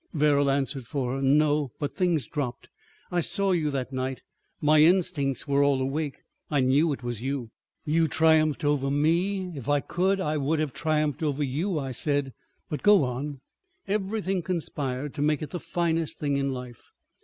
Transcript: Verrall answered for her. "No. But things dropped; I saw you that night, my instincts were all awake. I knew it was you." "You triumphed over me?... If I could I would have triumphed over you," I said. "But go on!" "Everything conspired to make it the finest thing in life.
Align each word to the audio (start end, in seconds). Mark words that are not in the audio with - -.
Verrall 0.15 0.49
answered 0.49 0.87
for 0.87 1.13
her. 1.17 1.21
"No. 1.21 1.73
But 1.77 1.95
things 1.95 2.25
dropped; 2.25 2.71
I 3.11 3.21
saw 3.21 3.51
you 3.51 3.69
that 3.69 3.93
night, 3.93 4.23
my 4.59 4.81
instincts 4.81 5.47
were 5.47 5.63
all 5.63 5.79
awake. 5.79 6.23
I 6.49 6.59
knew 6.61 6.91
it 6.91 7.03
was 7.03 7.21
you." 7.21 7.51
"You 7.85 8.07
triumphed 8.07 8.65
over 8.65 8.89
me?... 8.89 9.51
If 9.55 9.69
I 9.69 9.79
could 9.79 10.19
I 10.19 10.37
would 10.37 10.57
have 10.57 10.73
triumphed 10.73 11.21
over 11.21 11.43
you," 11.43 11.77
I 11.77 11.91
said. 11.91 12.33
"But 12.67 12.81
go 12.81 13.03
on!" 13.03 13.41
"Everything 13.87 14.41
conspired 14.41 15.13
to 15.13 15.21
make 15.21 15.43
it 15.43 15.51
the 15.51 15.59
finest 15.59 16.17
thing 16.17 16.35
in 16.35 16.49
life. 16.51 16.89